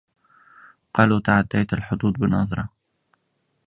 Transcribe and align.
قالوا 0.93 1.19
تعديت 1.19 1.73
الحدود 1.73 2.13
بنظرة 2.13 2.69